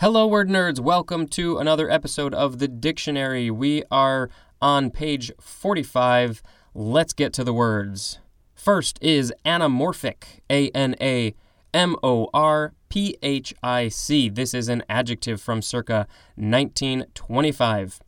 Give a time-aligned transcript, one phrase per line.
[0.00, 0.80] Hello, word nerds.
[0.80, 3.50] Welcome to another episode of the dictionary.
[3.50, 4.30] We are
[4.62, 6.42] on page 45.
[6.72, 8.18] Let's get to the words.
[8.54, 10.40] First is anamorphic.
[10.48, 11.34] A N A
[11.74, 14.30] M O R P H I C.
[14.30, 16.06] This is an adjective from circa
[16.36, 18.00] 1925.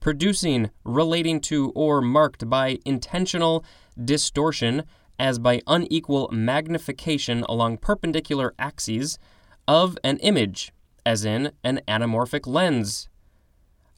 [0.00, 3.64] Producing, relating to, or marked by intentional
[4.04, 4.82] distortion,
[5.18, 9.18] as by unequal magnification along perpendicular axes,
[9.66, 10.72] of an image
[11.08, 13.08] as in an anamorphic lens.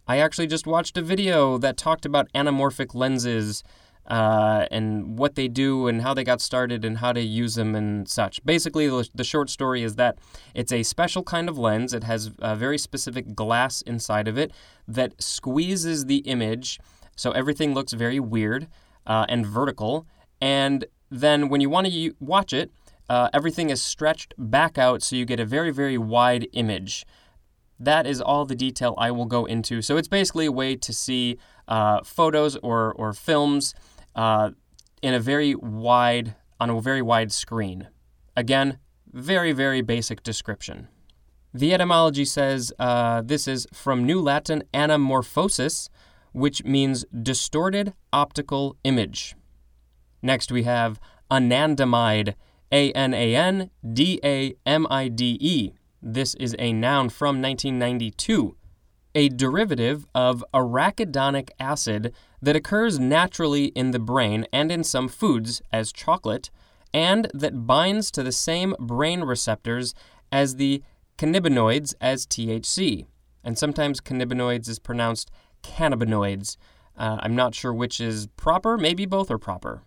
[0.07, 3.65] I actually just watched a video that talked about anamorphic lenses
[4.07, 7.75] uh, and what they do and how they got started and how to use them
[7.75, 8.45] and such.
[8.45, 10.19] Basically, the short story is that
[10.55, 11.93] it's a special kind of lens.
[11.93, 14.53] It has a very specific glass inside of it
[14.87, 16.79] that squeezes the image
[17.17, 18.69] so everything looks very weird
[19.05, 20.07] uh, and vertical.
[20.41, 22.71] And then when you want to watch it,
[23.11, 27.05] uh, everything is stretched back out so you get a very, very wide image.
[27.79, 29.83] That is all the detail I will go into.
[29.83, 33.75] So it's basically a way to see uh, photos or, or films
[34.15, 34.51] uh,
[35.03, 37.89] in a very wide, on a very wide screen.
[38.37, 38.79] Again,
[39.13, 40.87] very, very basic description.
[41.53, 45.89] The etymology says uh, this is from New Latin anamorphosis,
[46.31, 49.35] which means distorted optical image.
[50.23, 52.35] Next, we have anandamide,
[52.73, 55.73] a N A N D A M I D E.
[56.03, 58.57] This is a noun from 1992,
[59.15, 65.61] a derivative of arachidonic acid that occurs naturally in the brain and in some foods,
[65.73, 66.51] as chocolate,
[66.95, 69.95] and that binds to the same brain receptors
[70.33, 70.83] as the
[71.19, 73.07] cannabinoids as THC.
[73.45, 75.31] And sometimes cannabinoids is pronounced
[75.63, 76.57] cannabinoids.
[76.97, 79.83] Uh, I'm not sure which is proper, maybe both are proper.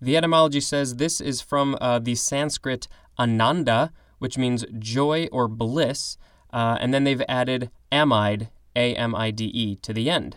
[0.00, 2.86] The etymology says this is from uh, the Sanskrit
[3.18, 6.16] ananda, which means joy or bliss,
[6.52, 10.36] uh, and then they've added amide, A M I D E, to the end.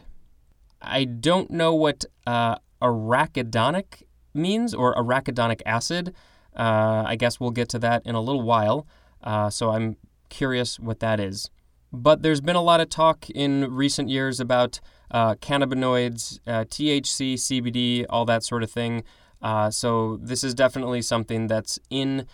[0.81, 4.03] I don't know what uh, arachidonic
[4.33, 6.15] means or arachidonic acid.
[6.55, 8.87] Uh, I guess we'll get to that in a little while,
[9.23, 9.95] uh, so I'm
[10.29, 11.49] curious what that is.
[11.93, 14.79] But there's been a lot of talk in recent years about
[15.11, 19.03] uh, cannabinoids, THC, CBD, all that sort of thing.
[19.41, 22.27] Uh, so this is definitely something that's in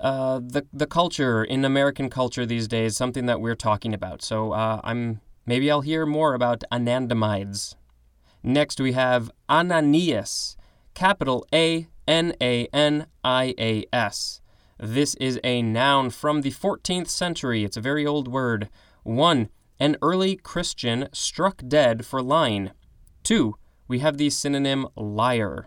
[0.00, 4.22] uh, the the culture in American culture these days, something that we're talking about.
[4.22, 7.74] So uh, I'm maybe I'll hear more about anandamides.
[8.42, 10.56] Next we have Ananias,
[10.94, 14.40] capital A N A N I A S.
[14.78, 17.64] This is a noun from the 14th century.
[17.64, 18.70] It's a very old word.
[19.02, 19.50] 1.
[19.78, 22.70] An early Christian struck dead for lying.
[23.24, 23.56] 2.
[23.88, 25.66] We have the synonym liar.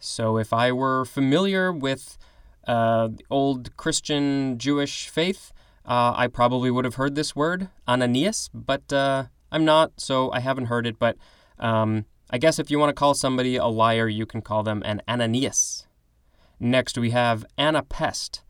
[0.00, 2.18] So if I were familiar with
[2.66, 5.52] uh, old Christian Jewish faith,
[5.84, 10.40] uh, I probably would have heard this word, Ananias, but uh, I'm not, so I
[10.40, 10.98] haven't heard it.
[10.98, 11.16] But
[11.58, 14.82] um, I guess if you want to call somebody a liar, you can call them
[14.86, 15.86] an Ananias.
[16.58, 18.42] Next, we have Anapest,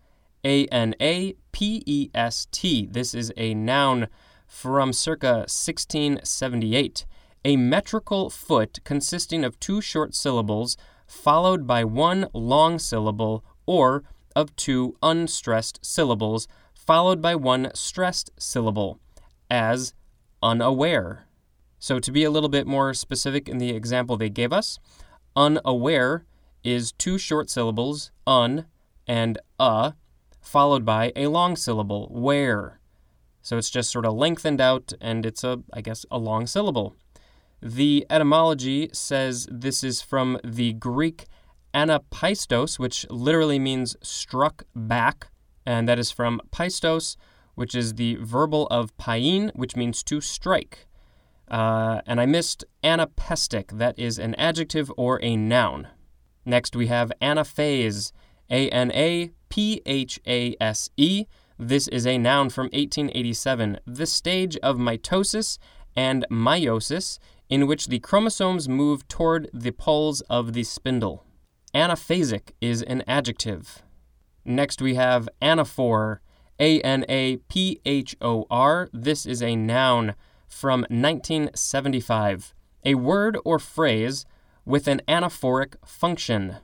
[0.45, 2.87] A N A P E S T.
[2.87, 4.09] This is a noun
[4.47, 7.07] from circa 1678.
[7.45, 10.77] A metrical foot consisting of two short syllables
[11.11, 14.05] followed by one long syllable or
[14.37, 19.01] of two unstressed syllables followed by one stressed syllable,
[19.51, 19.93] as
[20.43, 21.27] unaware.
[21.79, 24.79] So, to be a little bit more specific in the example they gave us,
[25.35, 26.25] unaware
[26.63, 28.67] is two short syllables, un
[29.07, 29.95] and a,
[30.41, 32.81] followed by a long syllable, where.
[33.43, 36.95] So it's just sort of lengthened out and it's a, I guess, a long syllable.
[37.63, 41.27] The etymology says this is from the Greek
[41.75, 45.29] anapaistos, which literally means struck back,
[45.67, 47.17] and that is from pistos,
[47.55, 50.87] which is the verbal of pain, which means to strike.
[51.49, 55.89] Uh, and I missed anapestic, that is an adjective or a noun.
[56.47, 58.13] Next we have anaphase,
[58.49, 61.27] A N A P H A S E.
[61.59, 63.81] This is a noun from 1887.
[63.87, 65.59] The stage of mitosis
[65.95, 67.19] and meiosis
[67.51, 71.27] in which the chromosomes move toward the poles of the spindle.
[71.75, 73.83] Anaphasic is an adjective.
[74.45, 76.19] Next we have anaphor,
[76.59, 78.89] A N A P H O R.
[78.93, 80.15] This is a noun
[80.49, 82.55] from 1975,
[82.85, 84.25] a word or phrase
[84.65, 86.57] with an anaphoric function.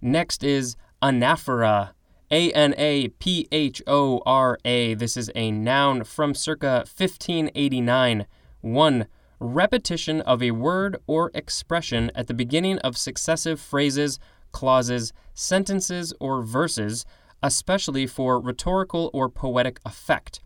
[0.00, 1.90] Next is anaphora,
[2.30, 4.94] A N A P H O R A.
[4.94, 8.26] This is a noun from circa 1589,
[8.60, 9.06] one
[9.40, 14.18] repetition of a word or expression at the beginning of successive phrases,
[14.52, 17.06] clauses, sentences, or verses,
[17.42, 20.40] especially for rhetorical or poetic effect.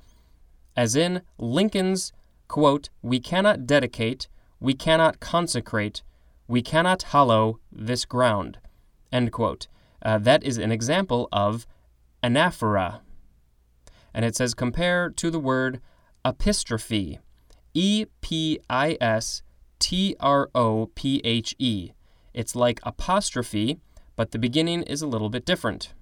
[0.76, 2.12] as in Lincoln's,
[2.49, 4.29] quote, We cannot dedicate,
[4.61, 6.02] we cannot consecrate,
[6.49, 8.58] we cannot hallow this ground,
[9.12, 9.69] end quote.
[10.02, 11.67] Uh, that is an example of
[12.23, 13.00] anaphora.
[14.12, 15.81] And it says compare to the word
[16.25, 17.19] epistrophe,
[17.73, 19.43] E P I S
[19.79, 21.91] T R O P H E.
[22.32, 23.79] It's like apostrophe,
[24.17, 25.93] but the beginning is a little bit different.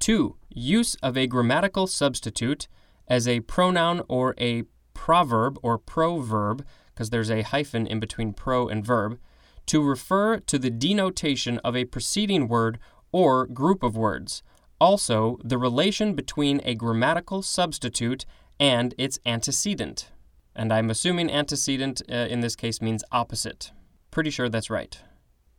[0.00, 0.34] 2.
[0.48, 2.66] Use of a grammatical substitute
[3.06, 4.64] as a pronoun or a
[4.94, 9.20] proverb or proverb, because there's a hyphen in between pro and verb,
[9.66, 12.80] to refer to the denotation of a preceding word
[13.12, 14.42] or group of words.
[14.80, 18.26] Also, the relation between a grammatical substitute
[18.58, 20.10] and its antecedent.
[20.54, 23.72] And I'm assuming antecedent uh, in this case means opposite.
[24.10, 24.98] Pretty sure that's right.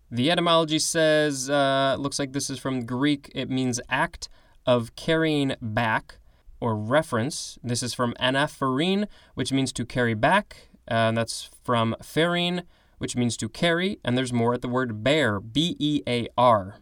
[0.10, 4.28] The etymology says, uh, looks like this is from Greek, it means act
[4.66, 6.18] of carrying back
[6.60, 7.58] or reference.
[7.64, 10.70] This is from anapherein, which means to carry back.
[10.90, 12.64] Uh, and that's from pherein,
[12.98, 14.00] which means to carry.
[14.04, 16.76] And there's more at the word bear, B E A R.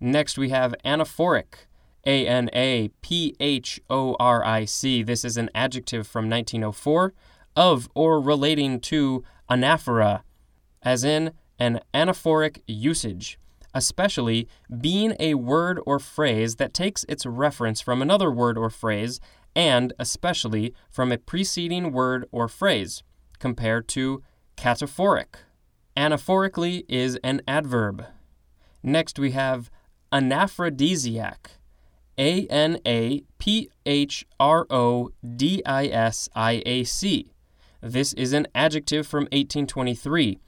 [0.00, 1.66] Next, we have anaphoric,
[2.04, 5.02] A N A P H O R I C.
[5.02, 7.14] This is an adjective from 1904
[7.56, 10.22] of or relating to anaphora,
[10.82, 13.38] as in an anaphoric usage,
[13.74, 14.48] especially
[14.80, 19.20] being a word or phrase that takes its reference from another word or phrase,
[19.54, 23.02] and especially from a preceding word or phrase,
[23.38, 24.22] compared to
[24.56, 25.34] cataphoric.
[25.96, 28.06] Anaphorically is an adverb.
[28.82, 29.70] Next, we have
[30.10, 31.58] anaphrodisiac.
[32.18, 37.31] A N A P H R O D I S I A C.
[37.82, 40.38] This is an adjective from 1823,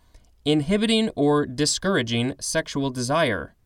[0.45, 3.57] inhibiting or discouraging sexual desire.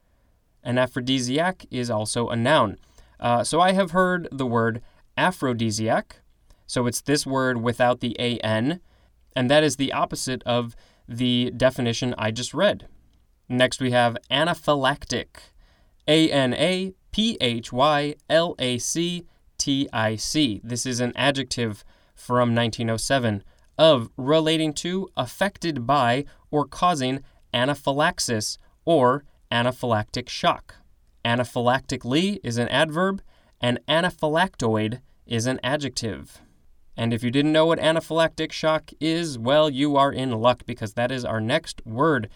[0.64, 2.78] An aphrodisiac is also a noun.
[3.20, 4.80] Uh, so I have heard the word
[5.18, 6.20] aphrodisiac.
[6.66, 8.80] So it's this word without the an,
[9.36, 10.74] and that is the opposite of
[11.06, 12.88] the definition I just read.
[13.50, 15.26] Next, we have anaphylactic.
[16.06, 19.26] A N A P H Y L A C
[19.58, 20.62] T I C.
[20.64, 23.44] This is an adjective from 1907
[23.78, 27.20] of relating to, affected by, or causing
[27.54, 30.76] anaphylaxis or anaphylactic shock.
[31.24, 33.22] Anaphylactically is an adverb,
[33.60, 36.40] and anaphylactoid is an adjective.
[36.96, 40.94] And if you didn't know what anaphylactic shock is, well, you are in luck because
[40.94, 42.28] that is our next word,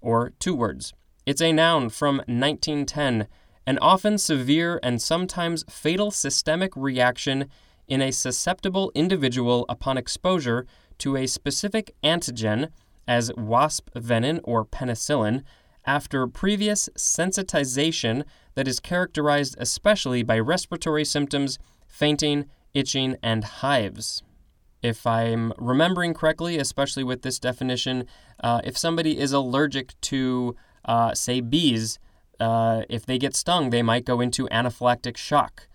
[0.00, 0.92] or two words.
[1.24, 3.28] It's a noun from 1910,
[3.66, 7.50] an often severe and sometimes fatal systemic reaction
[7.88, 10.66] in a susceptible individual upon exposure
[10.98, 12.68] to a specific antigen,
[13.06, 15.42] as wasp venin or penicillin,
[15.86, 18.24] after previous sensitization
[18.54, 22.44] that is characterized especially by respiratory symptoms, fainting,
[22.74, 24.22] itching, and hives.
[24.82, 28.04] If I'm remembering correctly, especially with this definition,
[28.42, 31.98] uh, if somebody is allergic to, uh, say, bees,
[32.38, 35.68] uh, if they get stung, they might go into anaphylactic shock.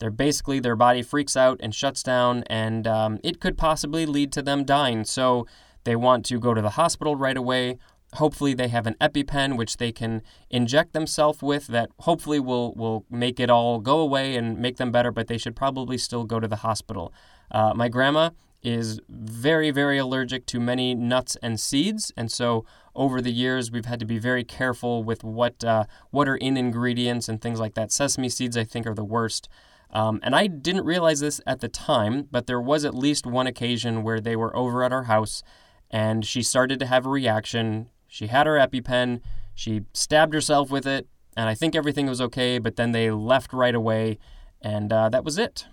[0.00, 4.32] They're basically, their body freaks out and shuts down, and um, it could possibly lead
[4.32, 5.04] to them dying.
[5.04, 5.46] So
[5.84, 7.78] they want to go to the hospital right away.
[8.14, 13.04] Hopefully, they have an EpiPen which they can inject themselves with that hopefully will, will
[13.08, 16.40] make it all go away and make them better, but they should probably still go
[16.40, 17.12] to the hospital.
[17.50, 18.30] Uh, my grandma
[18.62, 22.64] is very, very allergic to many nuts and seeds, and so
[22.94, 26.56] over the years we've had to be very careful with what uh, what are in
[26.56, 27.92] ingredients and things like that.
[27.92, 29.48] Sesame seeds, I think, are the worst.
[29.92, 33.46] Um, and I didn't realize this at the time, but there was at least one
[33.46, 35.42] occasion where they were over at our house
[35.90, 37.88] and she started to have a reaction.
[38.06, 39.20] She had her EpiPen,
[39.54, 43.52] she stabbed herself with it, and I think everything was okay, but then they left
[43.52, 44.18] right away,
[44.62, 45.66] and uh, that was it.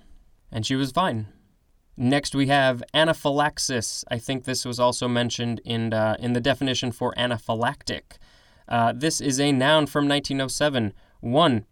[0.52, 1.28] And she was fine.
[1.96, 4.04] Next, we have anaphylaxis.
[4.10, 8.18] I think this was also mentioned in, uh, in the definition for anaphylactic.
[8.68, 10.94] Uh, this is a noun from 1907.
[11.22, 11.66] One,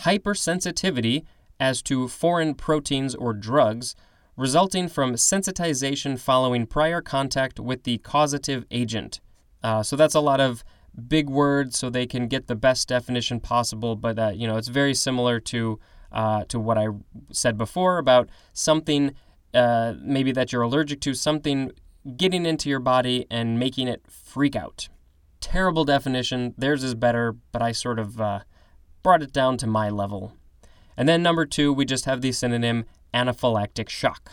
[0.00, 1.24] hypersensitivity
[1.62, 3.94] as to foreign proteins or drugs,
[4.36, 9.20] resulting from sensitization following prior contact with the causative agent.
[9.62, 10.64] Uh, so that's a lot of
[11.06, 13.94] big words, so they can get the best definition possible.
[13.94, 15.78] But uh, you know, it's very similar to
[16.10, 16.88] uh, to what I
[17.30, 19.14] said before about something
[19.54, 21.70] uh, maybe that you're allergic to, something
[22.16, 24.88] getting into your body and making it freak out.
[25.40, 26.54] Terrible definition.
[26.58, 28.40] Theirs is better, but I sort of uh,
[29.04, 30.32] brought it down to my level.
[31.02, 34.30] And then number two, we just have the synonym anaphylactic shock.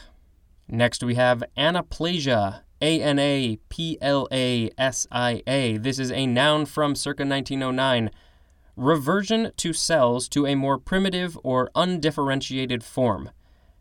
[0.68, 5.78] Next, we have anaplasia, A N A P L A S I A.
[5.78, 8.12] This is a noun from circa 1909.
[8.76, 13.32] Reversion to cells to a more primitive or undifferentiated form.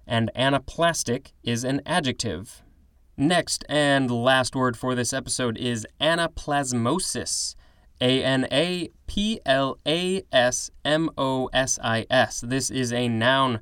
[0.06, 2.62] and anaplastic is an adjective.
[3.18, 7.54] Next and last word for this episode is anaplasmosis.
[8.00, 12.40] A N A P L A S M O S I S.
[12.40, 13.60] This is a noun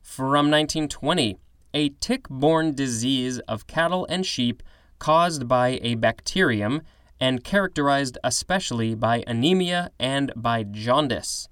[0.00, 1.38] from 1920,
[1.74, 4.62] a tick borne disease of cattle and sheep
[4.98, 6.82] caused by a bacterium
[7.18, 11.48] and characterized especially by anemia and by jaundice.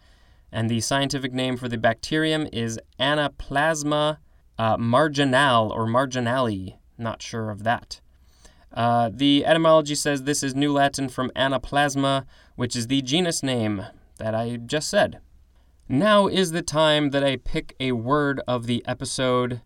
[0.53, 4.19] And the scientific name for the bacterium is Anaplasma
[4.59, 6.79] uh, marginale or marginale.
[6.99, 8.01] Not sure of that.
[8.73, 12.25] Uh, the etymology says this is New Latin from anaplasma,
[12.57, 13.85] which is the genus name
[14.19, 15.21] that I just said.
[15.89, 19.61] Now is the time that I pick a word of the episode.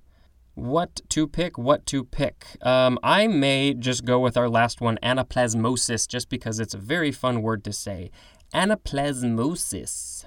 [0.54, 2.46] What to pick, what to pick.
[2.62, 7.12] Um, I may just go with our last one, anaplasmosis, just because it's a very
[7.12, 8.10] fun word to say.
[8.54, 10.24] Anaplasmosis.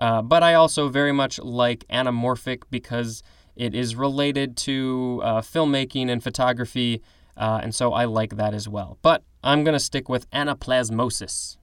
[0.00, 3.22] Uh, but I also very much like anamorphic because
[3.54, 7.02] it is related to uh, filmmaking and photography,
[7.40, 8.98] uh, and so I like that as well.
[9.00, 11.56] But I'm going to stick with anaplasmosis.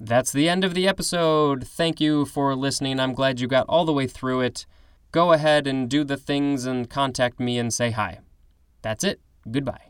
[0.00, 1.66] That's the end of the episode.
[1.66, 2.98] Thank you for listening.
[2.98, 4.64] I'm glad you got all the way through it.
[5.12, 8.20] Go ahead and do the things and contact me and say hi.
[8.80, 9.20] That's it.
[9.50, 9.87] Goodbye.